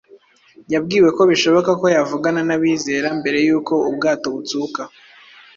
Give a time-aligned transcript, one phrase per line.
[0.73, 4.81] yabwiwe ko bishoboka ko yavugana n’abizera mbere y’uko ubwato butsuka.